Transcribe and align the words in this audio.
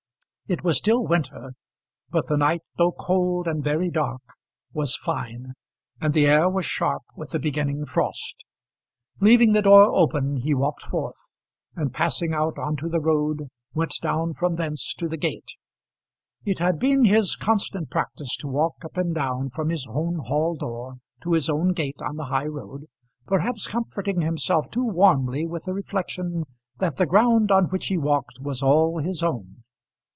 It 0.47 0.65
was 0.65 0.79
still 0.79 1.07
winter, 1.07 1.53
but 2.09 2.27
the 2.27 2.35
night, 2.35 2.59
though 2.75 2.91
cold 2.91 3.47
and 3.47 3.63
very 3.63 3.89
dark, 3.89 4.21
was 4.73 4.97
fine, 4.97 5.53
and 6.01 6.13
the 6.13 6.25
air 6.27 6.49
was 6.49 6.65
sharp 6.65 7.03
with 7.15 7.29
the 7.29 7.39
beginning 7.39 7.85
frost. 7.85 8.43
Leaving 9.21 9.53
the 9.53 9.61
door 9.61 9.85
open 9.95 10.35
he 10.41 10.53
walked 10.53 10.81
forth, 10.81 11.37
and 11.77 11.93
passing 11.93 12.33
out 12.33 12.59
on 12.59 12.75
to 12.75 12.89
the 12.89 12.99
road 12.99 13.47
went 13.73 13.93
down 14.01 14.33
from 14.33 14.55
thence 14.57 14.93
to 14.95 15.07
the 15.07 15.15
gate. 15.15 15.51
It 16.43 16.59
had 16.59 16.79
been 16.79 17.05
his 17.05 17.37
constant 17.37 17.89
practice 17.89 18.35
to 18.39 18.49
walk 18.49 18.83
up 18.83 18.97
and 18.97 19.15
down 19.15 19.51
from 19.51 19.69
his 19.69 19.87
own 19.89 20.15
hall 20.17 20.57
door 20.57 20.97
to 21.23 21.31
his 21.31 21.49
own 21.49 21.71
gate 21.71 22.01
on 22.05 22.17
the 22.17 22.25
high 22.25 22.47
road, 22.47 22.87
perhaps 23.25 23.67
comforting 23.67 24.19
himself 24.19 24.69
too 24.69 24.83
warmly 24.83 25.47
with 25.47 25.63
the 25.63 25.73
reflection 25.73 26.43
that 26.79 26.97
the 26.97 27.05
ground 27.05 27.53
on 27.53 27.67
which 27.69 27.87
he 27.87 27.97
walked 27.97 28.41
was 28.41 28.61
all 28.61 28.97
his 29.01 29.23
own. 29.23 29.55